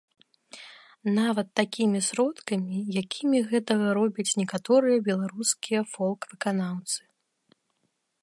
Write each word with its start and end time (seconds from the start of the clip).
Нават 1.17 1.47
такімі 1.59 1.99
сродкамі, 2.07 2.79
якімі 3.01 3.37
гэтага 3.51 3.87
робяць 3.99 4.27
некаторыя 4.41 4.97
беларускія 5.11 5.81
фолк-выканаўцы. 5.95 6.99